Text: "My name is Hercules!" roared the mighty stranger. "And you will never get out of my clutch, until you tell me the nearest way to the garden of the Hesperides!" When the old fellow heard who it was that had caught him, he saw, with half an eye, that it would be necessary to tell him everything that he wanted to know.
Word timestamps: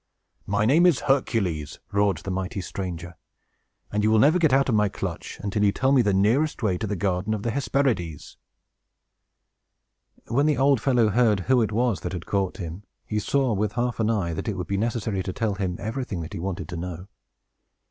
"My 0.47 0.65
name 0.65 0.87
is 0.87 1.01
Hercules!" 1.01 1.77
roared 1.91 2.17
the 2.17 2.31
mighty 2.31 2.59
stranger. 2.59 3.15
"And 3.91 4.03
you 4.03 4.09
will 4.09 4.17
never 4.17 4.39
get 4.39 4.51
out 4.51 4.67
of 4.67 4.73
my 4.73 4.89
clutch, 4.89 5.39
until 5.43 5.63
you 5.63 5.71
tell 5.71 5.91
me 5.91 6.01
the 6.01 6.11
nearest 6.11 6.63
way 6.63 6.79
to 6.79 6.87
the 6.87 6.95
garden 6.95 7.35
of 7.35 7.43
the 7.43 7.51
Hesperides!" 7.51 8.35
When 10.25 10.47
the 10.47 10.57
old 10.57 10.81
fellow 10.81 11.09
heard 11.09 11.41
who 11.41 11.61
it 11.61 11.71
was 11.71 11.99
that 11.99 12.13
had 12.13 12.25
caught 12.25 12.57
him, 12.57 12.81
he 13.05 13.19
saw, 13.19 13.53
with 13.53 13.73
half 13.73 13.99
an 13.99 14.09
eye, 14.09 14.33
that 14.33 14.47
it 14.47 14.57
would 14.57 14.65
be 14.65 14.75
necessary 14.75 15.21
to 15.21 15.33
tell 15.33 15.53
him 15.53 15.77
everything 15.79 16.21
that 16.21 16.33
he 16.33 16.39
wanted 16.39 16.67
to 16.69 16.77
know. 16.77 17.07